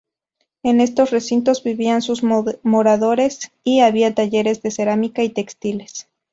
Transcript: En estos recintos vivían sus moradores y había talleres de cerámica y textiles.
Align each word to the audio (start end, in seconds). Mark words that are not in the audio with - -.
En 0.63 0.81
estos 0.81 1.11
recintos 1.11 1.61
vivían 1.63 2.01
sus 2.01 2.23
moradores 2.23 3.51
y 3.63 3.81
había 3.81 4.15
talleres 4.15 4.63
de 4.63 4.71
cerámica 4.71 5.21
y 5.21 5.29
textiles. 5.29 6.07